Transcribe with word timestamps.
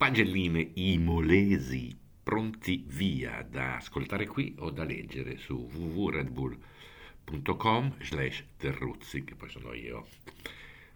pagelline 0.00 0.70
imolesi 0.76 1.94
pronti 2.22 2.84
via 2.86 3.46
da 3.46 3.76
ascoltare 3.76 4.26
qui 4.26 4.54
o 4.60 4.70
da 4.70 4.82
leggere 4.82 5.36
su 5.36 5.68
www.redbull.com 5.70 7.96
slash 8.00 8.46
terruzzi 8.56 9.24
che 9.24 9.34
poi 9.34 9.50
sono 9.50 9.74
io. 9.74 10.06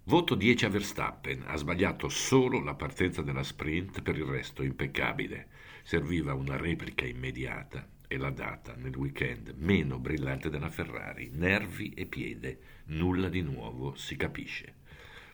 Voto 0.04 0.34
10 0.34 0.64
a 0.64 0.70
Verstappen. 0.70 1.42
Ha 1.44 1.54
sbagliato 1.56 2.08
solo 2.08 2.62
la 2.62 2.72
partenza 2.72 3.20
della 3.20 3.42
sprint 3.42 4.00
per 4.00 4.16
il 4.16 4.24
resto 4.24 4.62
impeccabile. 4.62 5.48
Serviva 5.82 6.32
una 6.32 6.56
replica 6.56 7.04
immediata 7.04 7.86
e 8.08 8.16
la 8.16 8.30
data 8.30 8.74
nel 8.74 8.96
weekend 8.96 9.52
meno 9.58 9.98
brillante 9.98 10.48
della 10.48 10.70
Ferrari. 10.70 11.28
Nervi 11.30 11.90
e 11.90 12.06
piede 12.06 12.58
nulla 12.86 13.28
di 13.28 13.42
nuovo 13.42 13.94
si 13.96 14.16
capisce. 14.16 14.76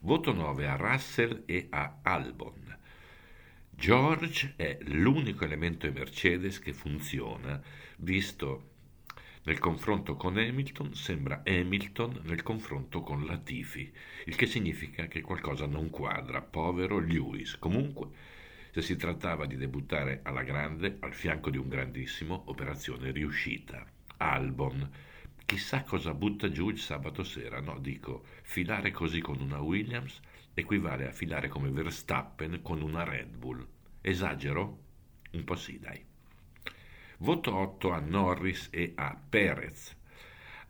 Voto 0.00 0.32
9 0.32 0.66
a 0.66 0.75
Russell 0.75 1.45
e 1.46 1.68
a 1.71 1.98
Albon 2.02 2.70
George 3.81 4.53
è 4.57 4.77
l'unico 4.89 5.47
elemento 5.47 5.91
Mercedes 5.91 6.59
che 6.59 6.75
funziona, 6.75 7.59
visto 7.97 8.73
nel 9.45 9.59
confronto 9.59 10.16
con 10.16 10.37
Hamilton 10.37 10.95
sembra 10.95 11.41
Hamilton 11.47 12.20
nel 12.25 12.43
confronto 12.43 13.01
con 13.01 13.25
Latifi, 13.25 13.91
il 14.27 14.37
che 14.37 14.45
significa 14.45 15.06
che 15.06 15.23
qualcosa 15.23 15.65
non 15.65 15.89
quadra, 15.89 16.43
povero 16.43 16.98
Lewis. 16.98 17.56
Comunque, 17.56 18.09
se 18.70 18.83
si 18.83 18.97
trattava 18.97 19.47
di 19.47 19.56
debuttare 19.56 20.20
alla 20.25 20.42
grande, 20.42 20.98
al 21.01 21.15
fianco 21.15 21.48
di 21.48 21.56
un 21.56 21.70
grandissimo, 21.70 22.42
operazione 22.48 23.12
riuscita. 23.12 23.83
Albon, 24.19 24.91
chissà 25.51 25.83
cosa 25.83 26.15
butta 26.15 26.49
giù 26.49 26.69
il 26.69 26.79
sabato 26.79 27.25
sera, 27.25 27.61
no, 27.61 27.81
dico, 27.81 28.23
filare 28.43 28.93
così 28.93 29.21
con 29.21 29.41
una 29.41 29.59
Williams 29.59 30.21
equivale 30.55 31.09
a 31.09 31.11
filare 31.11 31.49
come 31.49 31.71
Verstappen 31.71 32.63
con 32.63 32.81
una 32.81 33.03
Red 33.03 33.35
Bull. 33.35 33.67
Esagero? 34.01 34.79
Un 35.33 35.43
po' 35.43 35.57
sì, 35.57 35.81
dai. 35.81 36.05
Voto 37.19 37.53
8 37.53 37.91
a 37.91 37.98
Norris 37.98 38.69
e 38.70 38.92
a 38.95 39.20
Perez. 39.29 39.97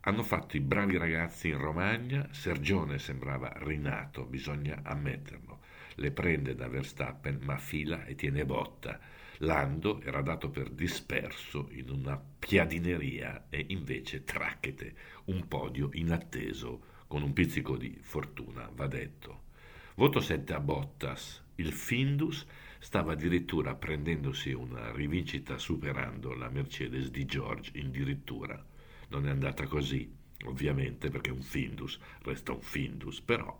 Hanno 0.00 0.22
fatto 0.22 0.56
i 0.56 0.60
bravi 0.60 0.96
ragazzi 0.96 1.48
in 1.48 1.58
Romagna, 1.58 2.26
Sergione 2.30 2.98
sembrava 2.98 3.52
rinato, 3.56 4.24
bisogna 4.24 4.80
ammetterlo. 4.82 5.60
Le 5.96 6.10
prende 6.10 6.54
da 6.54 6.68
Verstappen, 6.68 7.38
ma 7.42 7.56
fila 7.56 8.04
e 8.04 8.14
tiene 8.14 8.44
botta. 8.44 8.98
Lando 9.38 10.02
era 10.02 10.20
dato 10.20 10.50
per 10.50 10.68
disperso 10.70 11.68
in 11.72 11.88
una 11.88 12.22
piadineria 12.38 13.46
e 13.48 13.64
invece 13.68 14.24
tracchete, 14.24 14.94
un 15.24 15.48
podio 15.48 15.90
inatteso, 15.94 16.88
con 17.06 17.22
un 17.22 17.32
pizzico 17.32 17.76
di 17.76 17.98
fortuna, 18.00 18.70
va 18.74 18.86
detto. 18.86 19.48
Voto 19.94 20.20
7 20.20 20.52
a 20.52 20.60
Bottas. 20.60 21.42
Il 21.56 21.72
Findus 21.72 22.46
stava 22.78 23.12
addirittura 23.12 23.74
prendendosi 23.74 24.52
una 24.52 24.92
rivincita 24.92 25.58
superando 25.58 26.34
la 26.34 26.48
Mercedes 26.48 27.10
di 27.10 27.26
George 27.26 27.72
addirittura. 27.78 28.64
Non 29.08 29.26
è 29.26 29.30
andata 29.30 29.66
così, 29.66 30.10
ovviamente, 30.44 31.10
perché 31.10 31.30
un 31.30 31.42
Findus 31.42 31.98
resta 32.22 32.52
un 32.52 32.62
Findus, 32.62 33.20
però 33.20 33.58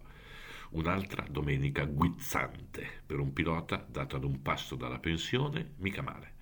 un'altra 0.71 1.25
domenica 1.29 1.85
guizzante 1.85 3.03
per 3.05 3.19
un 3.19 3.33
pilota 3.33 3.85
dato 3.89 4.17
ad 4.17 4.25
un 4.25 4.43
passo 4.43 4.77
dalla 4.77 4.99
pensione, 4.99 5.75
mica 5.77 6.03
male. 6.03 6.35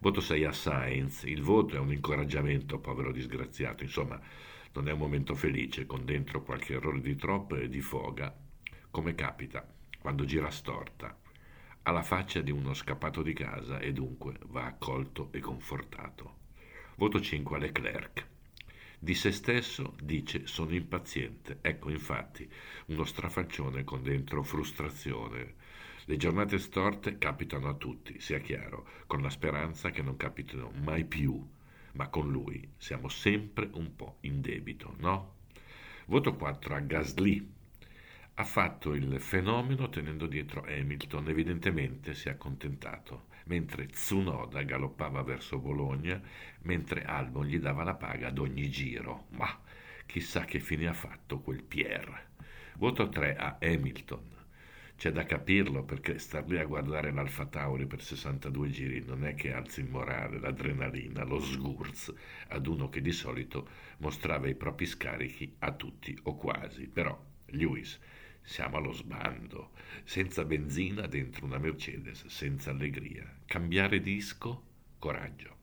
Voto 0.00 0.20
6 0.20 0.44
a 0.44 0.52
Sainz, 0.52 1.22
il 1.24 1.42
voto 1.42 1.76
è 1.76 1.78
un 1.78 1.92
incoraggiamento, 1.92 2.78
povero 2.78 3.12
disgraziato, 3.12 3.82
insomma, 3.82 4.20
non 4.72 4.88
è 4.88 4.92
un 4.92 4.98
momento 4.98 5.34
felice, 5.34 5.86
con 5.86 6.04
dentro 6.04 6.42
qualche 6.42 6.74
errore 6.74 7.00
di 7.00 7.16
troppo 7.16 7.56
e 7.56 7.68
di 7.68 7.80
foga, 7.80 8.34
come 8.90 9.14
capita 9.14 9.66
quando 9.98 10.24
gira 10.24 10.50
storta 10.50 11.18
ha 11.82 11.90
la 11.92 12.02
faccia 12.02 12.40
di 12.40 12.50
uno 12.50 12.74
scappato 12.74 13.22
di 13.22 13.32
casa 13.32 13.78
e 13.78 13.92
dunque 13.92 14.38
va 14.46 14.66
accolto 14.66 15.28
e 15.32 15.40
confortato. 15.40 16.36
Voto 16.96 17.20
5 17.20 17.56
a 17.56 17.58
Leclerc. 17.60 18.26
Di 18.98 19.14
se 19.14 19.30
stesso 19.30 19.94
dice 20.02 20.46
sono 20.46 20.74
impaziente. 20.74 21.58
Ecco 21.60 21.90
infatti 21.90 22.50
uno 22.86 23.04
strafaccione 23.04 23.84
con 23.84 24.02
dentro 24.02 24.42
frustrazione. 24.42 25.54
Le 26.06 26.16
giornate 26.16 26.58
storte 26.58 27.18
capitano 27.18 27.68
a 27.68 27.74
tutti, 27.74 28.20
sia 28.20 28.38
chiaro, 28.38 28.86
con 29.06 29.20
la 29.20 29.30
speranza 29.30 29.90
che 29.90 30.02
non 30.02 30.16
capitino 30.16 30.70
mai 30.82 31.04
più, 31.04 31.44
ma 31.92 32.08
con 32.08 32.30
lui 32.30 32.72
siamo 32.76 33.08
sempre 33.08 33.68
un 33.72 33.94
po' 33.96 34.18
in 34.20 34.40
debito, 34.40 34.94
no? 34.98 35.34
Voto 36.06 36.34
4 36.34 36.74
a 36.74 36.80
Gasly 36.80 37.54
ha 38.38 38.44
fatto 38.44 38.92
il 38.92 39.18
fenomeno 39.18 39.88
tenendo 39.88 40.26
dietro 40.26 40.62
Hamilton, 40.68 41.28
evidentemente 41.30 42.12
si 42.12 42.28
è 42.28 42.32
accontentato, 42.32 43.28
mentre 43.44 43.86
Tsunoda 43.86 44.62
galoppava 44.62 45.22
verso 45.22 45.58
Bologna, 45.58 46.20
mentre 46.62 47.04
Albon 47.04 47.46
gli 47.46 47.58
dava 47.58 47.82
la 47.82 47.94
paga 47.94 48.28
ad 48.28 48.38
ogni 48.38 48.68
giro. 48.68 49.28
Ma 49.30 49.58
chissà 50.04 50.44
che 50.44 50.60
fine 50.60 50.86
ha 50.86 50.92
fatto 50.92 51.40
quel 51.40 51.62
Pierre. 51.62 52.34
Voto 52.74 53.08
3 53.08 53.36
a 53.36 53.56
Hamilton. 53.58 54.34
C'è 54.98 55.12
da 55.12 55.24
capirlo 55.24 55.84
perché 55.84 56.18
star 56.18 56.46
lì 56.46 56.58
a 56.58 56.64
guardare 56.66 57.12
l'Alfa 57.12 57.46
Tauri 57.46 57.86
per 57.86 58.02
62 58.02 58.68
giri 58.68 59.04
non 59.06 59.24
è 59.24 59.34
che 59.34 59.54
alzi 59.54 59.80
il 59.80 59.88
morale, 59.88 60.38
l'adrenalina, 60.38 61.24
lo 61.24 61.40
sgurz 61.40 62.12
ad 62.48 62.66
uno 62.66 62.90
che 62.90 63.00
di 63.00 63.12
solito 63.12 63.66
mostrava 63.98 64.46
i 64.46 64.54
propri 64.54 64.84
scarichi 64.84 65.56
a 65.60 65.72
tutti 65.72 66.18
o 66.24 66.36
quasi. 66.36 66.86
Però 66.86 67.18
Lewis 67.46 67.98
siamo 68.46 68.76
allo 68.76 68.92
sbando, 68.92 69.72
senza 70.04 70.44
benzina 70.44 71.06
dentro 71.08 71.44
una 71.46 71.58
Mercedes, 71.58 72.26
senza 72.26 72.70
allegria. 72.70 73.40
Cambiare 73.44 74.00
disco? 74.00 74.62
Coraggio. 75.00 75.56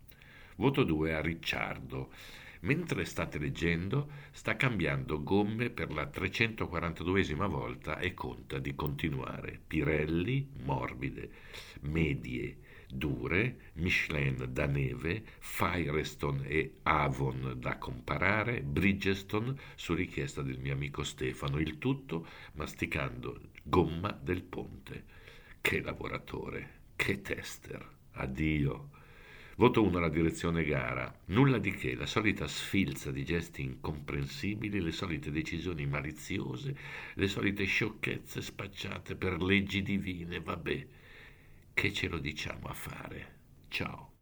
Voto 0.58 0.84
2 0.84 1.16
a 1.16 1.22
Ricciardo. 1.22 2.12
Mentre 2.60 3.06
state 3.06 3.40
leggendo, 3.40 4.10
sta 4.32 4.58
cambiando 4.58 5.24
gomme 5.24 5.70
per 5.70 5.94
la 5.94 6.06
342esima 6.06 7.48
volta 7.48 8.00
e 8.00 8.14
conta 8.14 8.60
di 8.60 8.76
continuare. 8.76 9.60
Pirelli, 9.66 10.50
morbide, 10.64 11.32
medie, 11.82 12.58
dure, 12.94 13.72
Michelin 13.74 14.48
da 14.50 14.66
neve, 14.66 15.24
Firestone 15.40 16.48
e 16.48 16.76
Avon 16.84 17.56
da 17.58 17.78
comparare, 17.78 18.62
Bridgestone 18.62 19.56
su 19.76 19.94
richiesta 19.94 20.42
del 20.42 20.59
mio 20.59 20.74
amico 20.74 21.04
Stefano, 21.04 21.59
il 21.59 21.80
tutto 21.80 22.28
masticando 22.54 23.40
gomma 23.64 24.12
del 24.12 24.44
ponte. 24.44 25.04
Che 25.62 25.81
lavoratore, 25.81 26.81
che 26.96 27.22
tester. 27.22 27.90
Addio. 28.14 28.90
Voto 29.56 29.84
1 29.84 29.98
alla 29.98 30.10
direzione 30.10 30.64
gara. 30.64 31.14
Nulla 31.25 31.58
di 31.58 31.72
che, 31.72 31.96
la 31.96 32.06
solita 32.06 32.48
sfilza 32.48 33.12
di 33.12 33.24
gesti 33.24 33.62
incomprensibili, 33.62 34.81
le 34.81 34.92
solite 34.92 35.31
decisioni 35.31 35.86
maliziose, 35.86 36.75
le 37.14 37.28
solite 37.28 37.64
sciocchezze 37.66 38.42
spacciate 38.42 39.16
per 39.16 39.42
leggi 39.42 39.81
divine, 39.81 40.40
vabbè 40.40 40.88
che 41.74 41.92
ce 41.92 42.08
lo 42.08 42.20
diciamo 42.20 42.68
a 42.68 42.74
fare. 42.74 43.40
Ciao. 43.68 44.12